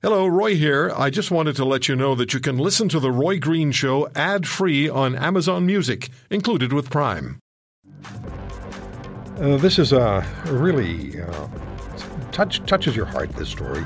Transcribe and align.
Hello, 0.00 0.28
Roy 0.28 0.54
here. 0.54 0.92
I 0.96 1.10
just 1.10 1.32
wanted 1.32 1.56
to 1.56 1.64
let 1.64 1.88
you 1.88 1.96
know 1.96 2.14
that 2.14 2.32
you 2.32 2.38
can 2.38 2.56
listen 2.56 2.88
to 2.90 3.00
The 3.00 3.10
Roy 3.10 3.40
Green 3.40 3.72
Show 3.72 4.08
ad 4.14 4.46
free 4.46 4.88
on 4.88 5.16
Amazon 5.16 5.66
Music, 5.66 6.10
included 6.30 6.72
with 6.72 6.88
Prime. 6.88 7.40
Uh, 9.40 9.56
this 9.56 9.76
is 9.76 9.92
a 9.92 10.24
really 10.46 11.20
uh, 11.20 11.48
touch, 12.30 12.64
touches 12.64 12.94
your 12.94 13.06
heart, 13.06 13.30
this 13.30 13.48
story. 13.48 13.84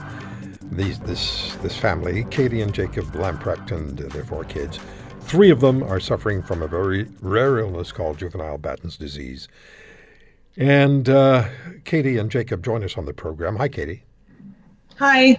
These, 0.71 0.99
this, 0.99 1.55
this 1.63 1.79
family, 1.79 2.25
Katie 2.25 2.61
and 2.61 2.75
Jacob 2.75 3.07
Lamprecht 3.15 3.71
and 3.71 3.97
their 3.97 4.25
four 4.25 4.45
kids, 4.45 4.79
three 5.21 5.49
of 5.49 5.61
them 5.61 5.83
are 5.83 5.99
suffering 5.99 6.43
from 6.43 6.61
a 6.61 6.69
very 6.69 7.09
rare 7.23 7.59
illness 7.59 7.91
called 7.91 8.19
juvenile 8.19 8.59
Batten's 8.59 8.99
disease. 8.99 9.49
And 10.59 11.09
uh, 11.09 11.49
Katie 11.85 12.19
and 12.19 12.31
Jacob 12.31 12.63
join 12.63 12.85
us 12.85 12.99
on 12.99 13.07
the 13.07 13.15
program. 13.15 13.57
Hi, 13.57 13.69
Katie. 13.69 14.05
Hi. 15.03 15.37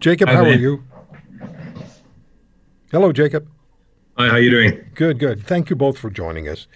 Jacob, 0.00 0.28
Hi, 0.28 0.34
how 0.34 0.42
are 0.42 0.52
you? 0.52 0.84
Hello, 2.92 3.10
Jacob. 3.10 3.48
Hi, 4.18 4.28
how 4.28 4.36
you 4.36 4.50
doing? 4.50 4.84
Good, 4.94 5.18
good. 5.18 5.46
Thank 5.46 5.70
you 5.70 5.76
both 5.76 5.96
for 5.96 6.10
joining 6.10 6.46
us. 6.46 6.66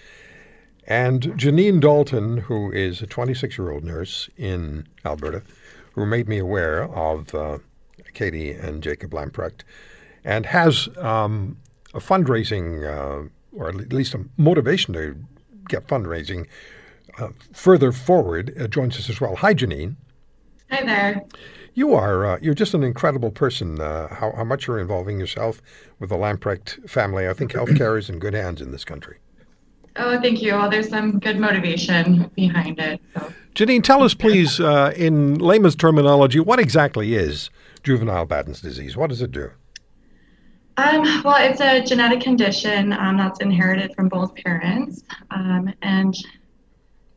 And 0.87 1.25
Janine 1.37 1.79
Dalton, 1.79 2.39
who 2.39 2.73
is 2.73 3.03
a 3.03 3.07
26 3.07 3.59
year 3.59 3.71
old 3.71 3.85
nurse 3.85 4.31
in 4.39 4.89
Alberta, 5.05 5.43
who 5.93 6.07
made 6.07 6.27
me 6.27 6.39
aware 6.39 6.85
of 6.85 7.35
uh, 7.35 7.59
Katie 8.15 8.53
and 8.53 8.83
Jacob 8.83 9.11
Lamprecht 9.11 9.65
and 10.25 10.47
has 10.47 10.89
um, 10.97 11.59
a 11.93 11.99
fundraising, 11.99 12.83
uh, 12.83 13.29
or 13.55 13.69
at 13.69 13.93
least 13.93 14.15
a 14.15 14.25
motivation 14.39 14.95
to 14.95 15.17
get 15.69 15.87
fundraising 15.87 16.47
uh, 17.19 17.29
further 17.53 17.93
forward, 17.93 18.57
uh, 18.59 18.69
joins 18.69 18.97
us 18.97 19.11
as 19.11 19.21
well. 19.21 19.37
Hi, 19.37 19.53
Janine. 19.53 19.97
Hi 20.71 20.83
there. 20.83 21.23
You 21.75 21.95
are 21.95 22.27
uh, 22.27 22.39
you're 22.43 22.55
just 22.55 22.75
an 22.75 22.83
incredible 22.83 23.31
person. 23.31 23.81
Uh, 23.81 24.09
how, 24.15 24.33
how 24.33 24.45
much 24.45 24.67
you're 24.67 24.79
involving 24.79 25.19
yourself 25.19 25.63
with 25.99 26.11
the 26.11 26.17
Lamprecht 26.17 26.89
family. 26.89 27.29
I 27.29 27.33
think 27.33 27.53
healthcare 27.53 27.99
is 27.99 28.11
in 28.11 28.19
good 28.19 28.35
hands 28.35 28.61
in 28.61 28.73
this 28.73 28.85
country. 28.85 29.19
Oh, 29.97 30.21
thank 30.21 30.41
you. 30.41 30.55
Well, 30.55 30.71
there's 30.71 30.89
some 30.89 31.19
good 31.19 31.39
motivation 31.39 32.31
behind 32.35 32.79
it. 32.79 33.01
So, 33.15 33.33
Janine, 33.55 33.85
tell 33.85 34.03
us, 34.03 34.15
please, 34.15 34.59
uh, 34.59 34.95
in 34.97 35.35
layman's 35.39 35.77
terminology, 35.77 36.41
what 36.41 36.59
exactly 36.59 37.15
is 37.15 37.51
juvenile 37.83 38.25
Batten's 38.25 38.63
disease? 38.63 38.97
What 38.97 39.11
does 39.11 39.21
it 39.21 39.33
do? 39.33 39.51
um, 40.79 41.23
well, 41.23 41.37
it's 41.39 41.61
a 41.61 41.83
genetic 41.83 42.21
condition 42.21 42.93
um, 42.95 43.19
that's 43.19 43.41
inherited 43.41 43.95
from 43.95 44.09
both 44.09 44.35
parents, 44.35 45.03
um, 45.31 45.73
and 45.83 46.15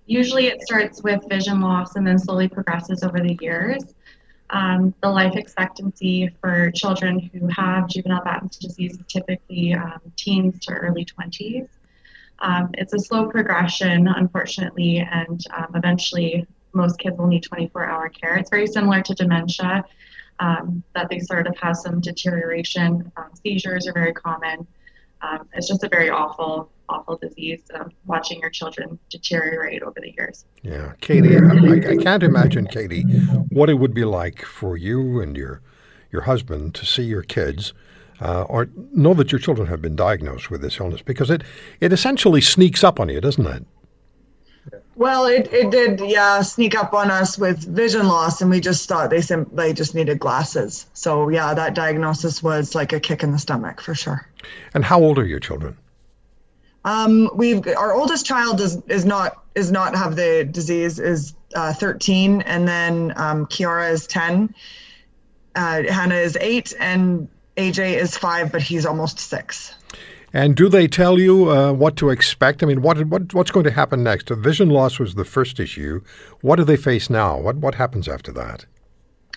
usually 0.08 0.48
it 0.48 0.62
starts 0.62 1.02
with 1.04 1.24
vision 1.30 1.62
loss 1.62 1.96
and 1.96 2.06
then 2.06 2.20
slowly 2.20 2.48
progresses 2.50 3.04
over 3.04 3.20
the 3.20 3.38
years. 3.42 3.82
Um, 4.52 4.94
the 5.02 5.10
life 5.10 5.36
expectancy 5.36 6.30
for 6.40 6.72
children 6.72 7.20
who 7.20 7.48
have 7.48 7.88
juvenile 7.88 8.24
Batten's 8.24 8.58
disease 8.58 8.94
is 8.94 9.06
typically 9.08 9.74
um, 9.74 10.00
teens 10.16 10.60
to 10.66 10.74
early 10.74 11.06
20s. 11.06 11.68
Um, 12.40 12.70
it's 12.74 12.94
a 12.94 13.00
slow 13.00 13.28
progression, 13.28 14.08
unfortunately, 14.08 15.00
and 15.00 15.42
um, 15.56 15.68
eventually 15.74 16.46
most 16.74 17.00
kids 17.00 17.18
will 17.18 17.28
need 17.28 17.44
24 17.44 17.86
hour 17.86 18.10
care. 18.10 18.36
It's 18.36 18.50
very 18.50 18.68
similar 18.68 19.02
to 19.02 19.14
dementia, 19.16 19.84
um, 20.40 20.84
that 20.94 21.10
they 21.10 21.20
sort 21.20 21.48
of 21.48 21.58
have 21.58 21.78
some 21.78 22.00
deterioration. 22.02 23.12
Um, 23.18 23.30
seizures 23.42 23.88
are 23.88 23.94
very 23.94 24.14
common. 24.14 24.68
It's 25.54 25.68
just 25.68 25.84
a 25.84 25.90
very 25.90 26.12
awful, 26.12 26.70
awful 26.90 27.18
disease, 27.18 27.62
um, 27.74 27.92
watching 28.06 28.40
your 28.40 28.50
children 28.50 29.00
deteriorate 29.10 29.82
over 29.82 30.00
the 30.02 30.14
years. 30.18 30.46
Yeah, 30.62 30.94
Katie, 31.02 31.36
I, 31.36 31.92
I 31.92 31.98
can't 31.98 32.24
imagine, 32.24 32.68
Katie, 32.68 33.04
what 33.50 33.70
it 33.70 33.76
would 33.76 33.94
be 33.94 34.06
like 34.06 34.44
for 34.44 34.78
you 34.78 35.20
and 35.22 35.36
your 35.36 35.62
your 36.12 36.24
husband 36.24 36.76
to 36.76 36.86
see 36.86 37.04
your 37.04 37.24
kids. 37.24 37.74
Uh, 38.22 38.44
or 38.44 38.70
know 38.94 39.14
that 39.14 39.34
your 39.34 39.40
children 39.40 39.68
have 39.68 39.82
been 39.82 39.94
diagnosed 39.94 40.50
with 40.50 40.62
this 40.62 40.80
illness 40.80 41.02
because 41.02 41.30
it, 41.30 41.44
it 41.82 41.92
essentially 41.92 42.40
sneaks 42.40 42.82
up 42.82 42.98
on 42.98 43.10
you, 43.10 43.20
doesn't 43.20 43.46
it? 43.46 43.66
Well, 44.96 45.26
it, 45.26 45.52
it 45.52 45.72
did, 45.72 46.00
yeah, 46.00 46.42
sneak 46.42 46.76
up 46.76 46.94
on 46.94 47.12
us 47.12 47.38
with 47.38 47.68
vision 47.68 48.08
loss, 48.08 48.42
and 48.42 48.50
we 48.50 48.62
just 48.62 48.88
thought 48.88 49.10
they 49.10 49.20
sim- 49.20 49.50
they 49.52 49.74
just 49.74 49.94
needed 49.94 50.20
glasses. 50.20 50.86
So 50.94 51.28
yeah, 51.28 51.54
that 51.54 51.76
diagnosis 51.76 52.42
was 52.42 52.74
like 52.74 52.94
a 52.94 53.00
kick 53.00 53.22
in 53.22 53.34
the 53.34 53.38
stomach 53.38 53.82
for 53.82 53.94
sure. 53.94 54.26
And 54.74 54.86
how 54.86 55.02
old 55.02 55.20
are 55.20 55.26
your 55.26 55.42
children? 55.42 55.78
Um, 56.86 57.32
we've 57.34 57.68
our 57.68 57.94
oldest 57.94 58.26
child 58.26 58.62
is 58.62 58.82
is 58.88 59.06
not 59.06 59.44
is 59.56 59.72
not 59.72 59.96
have 59.96 60.16
the 60.16 60.48
disease 60.50 61.00
is 61.00 61.34
uh, 61.56 61.74
13, 61.74 62.42
and 62.42 62.68
then 62.68 63.14
um, 63.16 63.46
Kiara 63.48 63.92
is 63.92 64.06
10, 64.08 64.54
uh, 65.56 65.84
Hannah 65.84 66.16
is 66.16 66.38
eight, 66.42 66.74
and 66.80 67.28
AJ 67.56 67.98
is 67.98 68.18
five, 68.18 68.52
but 68.52 68.62
he's 68.62 68.86
almost 68.86 69.20
six. 69.20 69.74
And 70.34 70.54
do 70.56 70.68
they 70.68 70.88
tell 70.88 71.18
you 71.18 71.50
uh, 71.50 71.72
what 71.72 71.96
to 71.96 72.10
expect? 72.10 72.62
I 72.62 72.66
mean, 72.66 72.82
what, 72.82 73.04
what 73.06 73.34
what's 73.34 73.52
going 73.52 73.64
to 73.64 73.72
happen 73.72 74.04
next? 74.04 74.30
Vision 74.30 74.70
loss 74.70 75.00
was 75.00 75.16
the 75.16 75.26
first 75.26 75.60
issue. 75.60 76.02
What 76.42 76.58
do 76.58 76.66
they 76.66 76.78
face 76.78 77.10
now? 77.10 77.40
What 77.40 77.56
what 77.58 77.76
happens 77.76 78.08
after 78.08 78.32
that? 78.34 78.66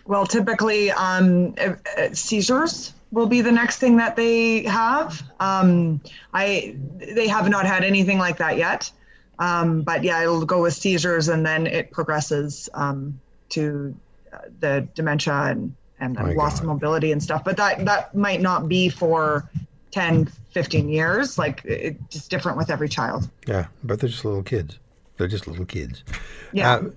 Well, 0.06 0.26
typically, 0.26 0.90
um, 0.90 1.54
uh, 1.58 1.74
seizures 2.12 2.94
will 3.10 3.26
be 3.26 3.40
the 3.40 3.52
next 3.52 3.78
thing 3.78 3.96
that 3.96 4.16
they 4.16 4.62
have. 4.64 5.22
Um, 5.40 6.00
I 6.34 6.76
they 6.96 7.28
have 7.28 7.48
not 7.48 7.66
had 7.66 7.84
anything 7.84 8.18
like 8.18 8.38
that 8.38 8.56
yet, 8.56 8.90
um, 9.38 9.82
but 9.82 10.04
yeah, 10.04 10.22
it'll 10.22 10.44
go 10.44 10.62
with 10.62 10.74
seizures, 10.74 11.28
and 11.28 11.44
then 11.44 11.66
it 11.66 11.90
progresses 11.90 12.68
um, 12.74 13.18
to 13.50 13.94
uh, 14.32 14.38
the 14.60 14.88
dementia 14.94 15.34
and 15.34 15.74
and 16.00 16.36
loss 16.36 16.60
of 16.60 16.66
mobility 16.66 17.12
and 17.12 17.22
stuff. 17.22 17.44
But 17.44 17.56
that 17.56 17.84
that 17.84 18.14
might 18.14 18.40
not 18.40 18.68
be 18.68 18.88
for 18.88 19.48
10, 19.90 20.26
15 20.50 20.88
years. 20.88 21.38
Like 21.38 21.62
it's 21.64 22.00
just 22.10 22.30
different 22.30 22.58
with 22.58 22.70
every 22.70 22.88
child. 22.88 23.28
Yeah, 23.46 23.66
but 23.82 24.00
they're 24.00 24.10
just 24.10 24.24
little 24.24 24.42
kids. 24.42 24.78
They're 25.16 25.28
just 25.28 25.46
little 25.46 25.64
kids. 25.64 26.04
Yeah. 26.52 26.74
Uh, 26.74 26.90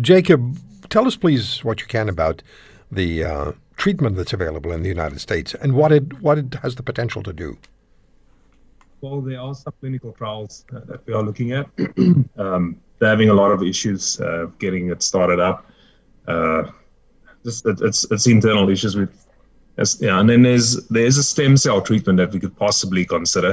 Jacob, 0.00 0.56
tell 0.88 1.06
us 1.06 1.16
please 1.16 1.64
what 1.64 1.80
you 1.80 1.86
can 1.86 2.08
about 2.08 2.42
the 2.90 3.24
uh, 3.24 3.52
treatment 3.84 4.16
that's 4.16 4.32
available 4.32 4.72
in 4.72 4.80
the 4.82 4.88
United 4.88 5.20
States 5.20 5.54
and 5.62 5.74
what 5.74 5.92
it 5.92 6.04
what 6.26 6.38
it 6.38 6.54
has 6.62 6.74
the 6.74 6.82
potential 6.90 7.22
to 7.22 7.34
do. 7.44 7.58
Well, 9.02 9.20
there 9.20 9.38
are 9.38 9.54
some 9.54 9.74
clinical 9.80 10.12
trials 10.12 10.64
uh, 10.74 10.80
that 10.88 11.06
we 11.06 11.12
are 11.12 11.22
looking 11.22 11.52
at. 11.52 11.66
um, 12.44 12.62
they're 12.98 13.10
having 13.16 13.28
a 13.28 13.38
lot 13.42 13.50
of 13.56 13.62
issues 13.62 14.18
uh, 14.20 14.46
getting 14.58 14.88
it 14.88 15.02
started 15.02 15.38
up. 15.38 15.58
Uh, 16.26 16.62
just 17.44 17.66
it, 17.66 17.78
it's 17.82 18.00
it's 18.10 18.26
internal 18.26 18.70
issues 18.70 18.96
with, 18.96 19.12
yeah. 20.00 20.18
And 20.18 20.30
then 20.30 20.40
there's 20.48 20.70
there's 20.88 21.18
a 21.18 21.26
stem 21.32 21.58
cell 21.58 21.82
treatment 21.82 22.16
that 22.20 22.32
we 22.32 22.40
could 22.40 22.56
possibly 22.56 23.04
consider, 23.04 23.52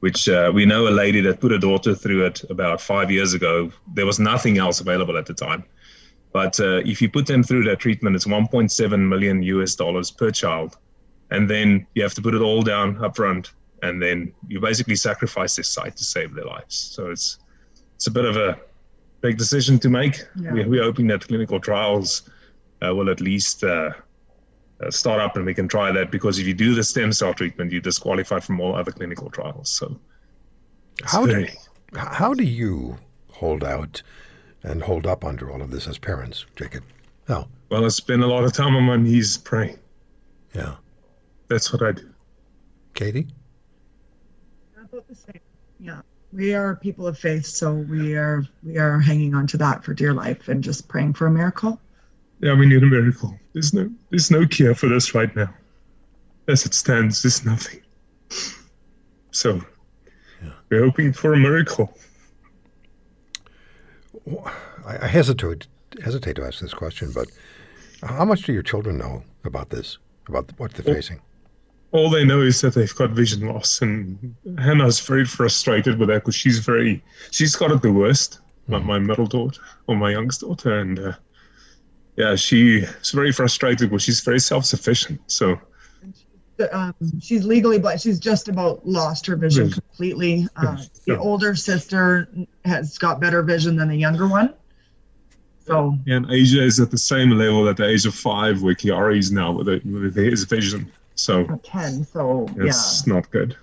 which 0.00 0.30
uh, 0.30 0.50
we 0.58 0.64
know 0.64 0.88
a 0.88 0.94
lady 1.04 1.20
that 1.26 1.40
put 1.40 1.52
her 1.52 1.62
daughter 1.68 1.94
through 1.94 2.24
it 2.24 2.38
about 2.48 2.80
five 2.80 3.10
years 3.10 3.34
ago. 3.34 3.70
There 3.98 4.06
was 4.06 4.18
nothing 4.18 4.56
else 4.56 4.80
available 4.80 5.18
at 5.18 5.26
the 5.26 5.34
time. 5.34 5.62
But 6.32 6.60
uh, 6.60 6.82
if 6.84 7.00
you 7.00 7.08
put 7.08 7.26
them 7.26 7.42
through 7.42 7.64
that 7.64 7.78
treatment, 7.78 8.14
it's 8.16 8.26
1.7 8.26 9.08
million 9.08 9.42
US 9.42 9.74
dollars 9.74 10.10
per 10.10 10.30
child, 10.30 10.76
and 11.30 11.48
then 11.48 11.86
you 11.94 12.02
have 12.02 12.14
to 12.14 12.22
put 12.22 12.34
it 12.34 12.42
all 12.42 12.62
down 12.62 13.02
up 13.02 13.16
front, 13.16 13.52
and 13.82 14.02
then 14.02 14.32
you 14.46 14.60
basically 14.60 14.96
sacrifice 14.96 15.56
this 15.56 15.68
sight 15.70 15.96
to 15.96 16.04
save 16.04 16.34
their 16.34 16.44
lives. 16.44 16.76
So 16.76 17.10
it's 17.10 17.38
it's 17.96 18.06
a 18.06 18.10
bit 18.10 18.24
of 18.24 18.36
a 18.36 18.60
big 19.20 19.38
decision 19.38 19.78
to 19.80 19.88
make. 19.88 20.22
Yeah. 20.36 20.52
We, 20.52 20.64
we're 20.64 20.84
hoping 20.84 21.06
that 21.08 21.26
clinical 21.26 21.58
trials 21.58 22.28
uh, 22.86 22.94
will 22.94 23.10
at 23.10 23.20
least 23.20 23.64
uh, 23.64 23.90
uh, 24.80 24.90
start 24.90 25.20
up, 25.20 25.36
and 25.36 25.44
we 25.44 25.54
can 25.54 25.66
try 25.66 25.90
that 25.90 26.10
because 26.10 26.38
if 26.38 26.46
you 26.46 26.54
do 26.54 26.74
the 26.74 26.84
stem 26.84 27.12
cell 27.12 27.34
treatment, 27.34 27.72
you're 27.72 27.80
disqualified 27.80 28.44
from 28.44 28.60
all 28.60 28.76
other 28.76 28.92
clinical 28.92 29.30
trials. 29.30 29.70
So 29.70 29.98
it's 31.00 31.12
How 31.12 31.26
do, 31.26 31.46
how 31.96 32.34
do 32.34 32.44
you 32.44 32.98
hold 33.30 33.64
out 33.64 34.02
and 34.68 34.82
hold 34.82 35.06
up 35.06 35.24
under 35.24 35.50
all 35.50 35.62
of 35.62 35.70
this 35.70 35.88
as 35.88 35.98
parents, 35.98 36.44
Jacob? 36.54 36.84
Oh, 37.28 37.46
well, 37.70 37.84
I 37.84 37.88
spend 37.88 38.22
a 38.22 38.26
lot 38.26 38.44
of 38.44 38.52
time 38.52 38.76
on 38.76 38.84
my 38.84 38.96
knees 38.96 39.38
praying. 39.38 39.78
yeah. 40.54 40.76
That's 41.48 41.72
what 41.72 41.82
I 41.82 41.92
do. 41.92 42.10
Katie? 42.92 43.26
About 44.76 45.08
the 45.08 45.14
same. 45.14 45.40
Yeah. 45.80 46.02
We 46.32 46.54
are 46.54 46.76
people 46.76 47.06
of 47.06 47.18
faith, 47.18 47.46
so 47.46 47.72
we 47.72 48.16
are 48.16 48.44
we 48.62 48.76
are 48.76 48.98
hanging 48.98 49.34
on 49.34 49.46
to 49.46 49.56
that 49.56 49.82
for 49.82 49.94
dear 49.94 50.12
life 50.12 50.48
and 50.48 50.62
just 50.62 50.88
praying 50.88 51.14
for 51.14 51.26
a 51.26 51.30
miracle. 51.30 51.80
Yeah, 52.40 52.52
we 52.52 52.66
need 52.66 52.82
a 52.82 52.86
miracle. 52.86 53.34
There's 53.54 53.72
no 53.72 53.90
there's 54.10 54.30
no 54.30 54.46
cure 54.46 54.74
for 54.74 54.88
this 54.88 55.14
right 55.14 55.34
now. 55.34 55.54
As 56.48 56.66
it 56.66 56.74
stands, 56.74 57.22
there's 57.22 57.46
nothing. 57.46 57.80
So 59.30 59.62
yeah. 60.42 60.50
we're 60.68 60.84
hoping 60.84 61.14
for 61.14 61.32
a 61.32 61.38
miracle. 61.38 61.96
I, 64.86 64.98
I 65.02 65.06
hesitate 65.06 65.66
hesitate 66.02 66.36
to 66.36 66.44
ask 66.44 66.60
this 66.60 66.74
question, 66.74 67.12
but 67.12 67.28
how 68.02 68.24
much 68.24 68.42
do 68.42 68.52
your 68.52 68.62
children 68.62 68.98
know 68.98 69.24
about 69.44 69.70
this, 69.70 69.98
about 70.28 70.52
what 70.58 70.72
they're 70.74 70.94
facing? 70.94 71.20
All 71.90 72.10
they 72.10 72.24
know 72.24 72.42
is 72.42 72.60
that 72.60 72.74
they've 72.74 72.94
got 72.94 73.10
vision 73.10 73.48
loss, 73.48 73.80
and 73.80 74.34
Hannah's 74.58 75.00
very 75.00 75.24
frustrated 75.24 75.98
with 75.98 76.08
that 76.08 76.20
because 76.22 76.34
she's 76.34 76.58
very 76.58 77.02
she's 77.30 77.56
got 77.56 77.70
it 77.70 77.82
the 77.82 77.92
worst. 77.92 78.40
My, 78.70 78.78
my 78.78 78.98
middle 78.98 79.26
daughter 79.26 79.62
or 79.86 79.96
my 79.96 80.10
youngest 80.10 80.42
daughter, 80.42 80.78
and 80.78 80.98
uh, 80.98 81.12
yeah, 82.16 82.34
she's 82.36 83.10
very 83.14 83.32
frustrated, 83.32 83.90
but 83.90 84.02
she's 84.02 84.20
very 84.20 84.38
self-sufficient. 84.40 85.18
So 85.26 85.58
um, 86.72 86.94
she's 87.20 87.44
legally 87.44 87.78
blind. 87.78 88.00
She's 88.00 88.18
just 88.18 88.48
about 88.48 88.86
lost 88.86 89.26
her 89.26 89.36
vision 89.36 89.66
Yes. 89.68 89.74
completely. 89.78 90.48
Uh, 90.56 90.76
Yes. 90.78 90.88
the 91.06 91.12
Yeah. 91.12 91.18
older 91.18 91.54
sister 91.54 92.28
has 92.64 92.98
got 92.98 93.20
better 93.20 93.42
vision 93.42 93.76
than 93.76 93.88
the 93.88 93.96
younger 93.96 94.26
one. 94.26 94.54
So 95.66 95.96
and 96.06 96.26
AJ 96.30 96.62
is 96.64 96.80
at 96.80 96.90
the 96.90 96.98
same 96.98 97.30
level 97.30 97.68
at 97.68 97.76
the 97.76 97.86
age 97.86 98.06
of 98.06 98.14
five 98.14 98.62
where 98.62 98.74
Kiara 98.74 99.18
is 99.18 99.30
now 99.30 99.52
with, 99.52 99.68
it, 99.68 99.84
with 99.84 100.16
his 100.16 100.44
vision. 100.44 100.90
So 101.14 101.44
ten. 101.62 102.04
So 102.04 102.48
it's 102.56 103.06
not 103.06 103.30
good. 103.30 103.56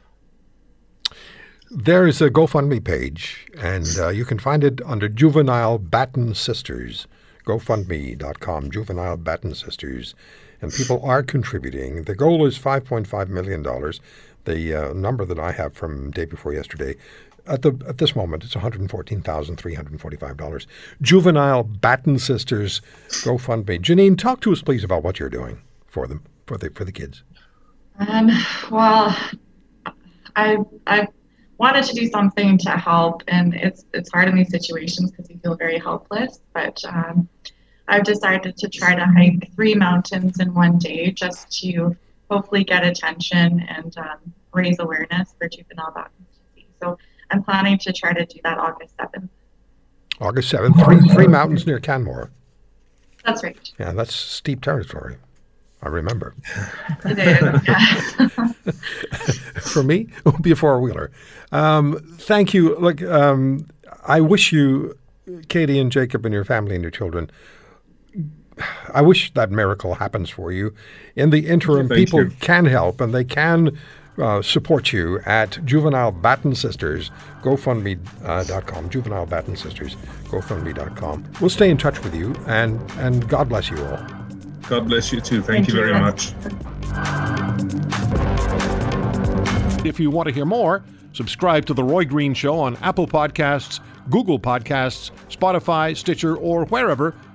There's 1.71 2.21
a 2.21 2.29
GoFundMe 2.29 2.83
page, 2.83 3.47
and 3.57 3.87
uh, 3.99 4.09
you 4.09 4.23
can 4.23 4.37
find 4.39 4.63
it 4.63 4.81
under 4.85 5.09
Juvenile 5.09 5.77
Batten 5.79 6.35
Sisters. 6.35 7.07
GoFundMe.com, 7.45 8.71
Juvenile 8.71 9.17
Batten 9.17 9.55
Sisters. 9.55 10.15
And 10.61 10.71
people 10.71 11.03
are 11.03 11.23
contributing. 11.23 12.03
The 12.03 12.15
goal 12.15 12.45
is 12.45 12.57
$5.5 12.57 13.27
million. 13.29 13.61
The 14.45 14.73
uh, 14.73 14.93
number 14.93 15.25
that 15.25 15.39
I 15.39 15.51
have 15.51 15.73
from 15.73 16.11
day 16.11 16.23
before 16.25 16.53
yesterday, 16.53 16.95
at, 17.47 17.61
the, 17.61 17.79
at 17.87 17.99
this 17.99 18.15
moment, 18.15 18.43
it's 18.43 18.55
$114,345. 18.55 20.65
Juvenile 21.01 21.63
Batten 21.63 22.17
Sisters, 22.19 22.81
GoFundMe. 23.09 23.79
Janine, 23.79 24.17
talk 24.17 24.41
to 24.41 24.51
us, 24.51 24.61
please, 24.61 24.83
about 24.83 25.03
what 25.03 25.19
you're 25.19 25.29
doing 25.29 25.61
for 25.87 26.07
them, 26.07 26.23
for 26.45 26.57
the, 26.57 26.69
for 26.71 26.83
the 26.85 26.91
kids. 26.91 27.23
Um, 27.99 28.29
well, 28.71 29.15
I 30.35 30.57
I 30.85 31.07
wanted 31.57 31.85
to 31.85 31.93
do 31.93 32.09
something 32.09 32.57
to 32.59 32.71
help, 32.71 33.23
and 33.27 33.53
it's 33.53 33.85
it's 33.93 34.11
hard 34.11 34.27
in 34.27 34.35
these 34.35 34.49
situations 34.49 35.11
because 35.11 35.29
you 35.29 35.39
feel 35.39 35.55
very 35.55 35.79
helpless. 35.79 36.39
But 36.53 36.83
um, 36.85 37.29
I've 37.87 38.03
decided 38.03 38.57
to 38.57 38.69
try 38.69 38.95
to 38.95 39.05
hike 39.05 39.53
three 39.55 39.75
mountains 39.75 40.39
in 40.39 40.53
one 40.53 40.77
day, 40.77 41.11
just 41.11 41.51
to 41.61 41.95
hopefully 42.29 42.63
get 42.63 42.83
attention 42.83 43.61
and 43.69 43.95
um, 43.97 44.33
raise 44.53 44.79
awareness 44.79 45.35
for 45.37 45.47
juvenile 45.47 45.91
Batten 45.91 46.25
disease. 46.55 46.69
So 46.81 46.97
I'm 47.31 47.43
planning 47.43 47.77
to 47.79 47.93
try 47.93 48.13
to 48.13 48.25
do 48.25 48.39
that 48.43 48.57
August 48.57 48.95
seventh. 48.99 49.29
August 50.21 50.53
7th, 50.53 50.83
three, 50.85 51.13
three 51.13 51.27
mountains 51.27 51.67
near 51.67 51.79
Canmore. 51.79 52.31
That's 53.25 53.43
right. 53.43 53.57
Yeah, 53.79 53.91
that's 53.91 54.13
steep 54.15 54.61
territory. 54.61 55.17
I 55.81 55.89
remember. 55.89 56.35
It 57.03 57.19
is. 57.19 57.67
yeah. 57.67 58.27
For 59.61 59.83
me, 59.83 60.07
it 60.17 60.25
would 60.25 60.41
be 60.41 60.51
a 60.51 60.55
four 60.55 60.79
wheeler. 60.79 61.11
Um, 61.51 61.99
thank 62.17 62.53
you. 62.53 62.75
Look, 62.77 63.01
um, 63.03 63.67
I 64.07 64.21
wish 64.21 64.51
you, 64.51 64.97
Katie 65.49 65.79
and 65.79 65.91
Jacob, 65.91 66.25
and 66.25 66.33
your 66.33 66.45
family 66.45 66.75
and 66.75 66.83
your 66.83 66.91
children. 66.91 67.29
I 68.93 69.01
wish 69.01 69.33
that 69.33 69.51
miracle 69.51 69.95
happens 69.95 70.29
for 70.29 70.51
you. 70.51 70.73
In 71.15 71.29
the 71.29 71.47
interim, 71.47 71.87
Thank 71.87 71.99
people 71.99 72.23
you. 72.23 72.31
can 72.39 72.65
help 72.65 73.01
and 73.01 73.13
they 73.13 73.23
can 73.23 73.77
uh, 74.17 74.41
support 74.41 74.93
you 74.93 75.19
at 75.25 75.63
Juvenile 75.65 76.11
Batten 76.11 76.55
Sisters, 76.55 77.11
GoFundMe.com, 77.41 78.89
Juvenile 78.89 79.25
Batten 79.25 79.55
Sisters, 79.57 79.95
GoFundMe.com. 80.25 81.31
We'll 81.41 81.49
stay 81.49 81.69
in 81.69 81.77
touch 81.77 82.01
with 82.03 82.15
you 82.15 82.33
and, 82.47 82.79
and 82.93 83.27
God 83.27 83.49
bless 83.49 83.69
you 83.69 83.83
all. 83.85 84.05
God 84.69 84.87
bless 84.87 85.11
you 85.11 85.21
too. 85.21 85.41
Thank 85.41 85.65
Thank, 85.65 85.67
you 85.67 85.75
you. 85.75 85.81
very 85.81 85.99
much. 85.99 86.33
If 89.85 89.99
you 89.99 90.09
want 90.09 90.27
to 90.27 90.33
hear 90.33 90.45
more, 90.45 90.83
subscribe 91.13 91.65
to 91.65 91.73
The 91.73 91.83
Roy 91.83 92.05
Green 92.05 92.33
Show 92.33 92.59
on 92.59 92.75
Apple 92.77 93.05
Podcasts, 93.05 93.79
Google 94.09 94.39
Podcasts, 94.39 95.11
Spotify, 95.29 95.95
Stitcher, 95.95 96.35
or 96.35 96.65
wherever 96.65 97.13